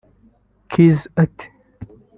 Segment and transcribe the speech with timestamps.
[0.71, 1.47] Khizz ati